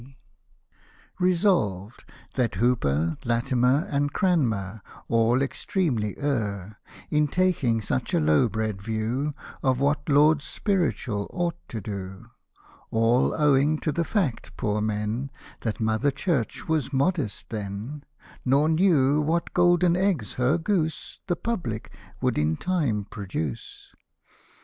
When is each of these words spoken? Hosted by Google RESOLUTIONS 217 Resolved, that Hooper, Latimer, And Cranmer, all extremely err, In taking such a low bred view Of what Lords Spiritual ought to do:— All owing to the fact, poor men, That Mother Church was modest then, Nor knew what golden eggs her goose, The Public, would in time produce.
Hosted 0.01 0.03
by 0.03 0.09
Google 0.09 1.27
RESOLUTIONS 1.27 1.41
217 1.43 2.09
Resolved, 2.09 2.11
that 2.33 2.55
Hooper, 2.55 3.17
Latimer, 3.23 3.87
And 3.91 4.13
Cranmer, 4.13 4.81
all 5.07 5.41
extremely 5.43 6.17
err, 6.17 6.79
In 7.11 7.27
taking 7.27 7.81
such 7.81 8.15
a 8.15 8.19
low 8.19 8.49
bred 8.49 8.81
view 8.81 9.35
Of 9.61 9.79
what 9.79 10.09
Lords 10.09 10.43
Spiritual 10.43 11.27
ought 11.31 11.59
to 11.67 11.79
do:— 11.81 12.31
All 12.89 13.35
owing 13.35 13.77
to 13.81 13.91
the 13.91 14.03
fact, 14.03 14.57
poor 14.57 14.81
men, 14.81 15.29
That 15.59 15.79
Mother 15.79 16.09
Church 16.09 16.67
was 16.67 16.91
modest 16.91 17.51
then, 17.51 18.03
Nor 18.43 18.69
knew 18.69 19.21
what 19.21 19.53
golden 19.53 19.95
eggs 19.95 20.33
her 20.33 20.57
goose, 20.57 21.19
The 21.27 21.35
Public, 21.35 21.91
would 22.19 22.39
in 22.39 22.57
time 22.57 23.05
produce. 23.05 23.93